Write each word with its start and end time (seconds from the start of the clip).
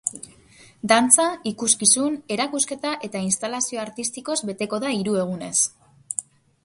Dantza, 0.91 1.25
ikuskizun, 1.51 2.17
erakusketa 2.37 2.95
eta 3.09 3.21
instalazio 3.29 3.83
artistikoz 3.85 4.39
beteko 4.51 4.81
da 4.87 4.95
hiru 5.01 5.17
egunez. 5.27 5.55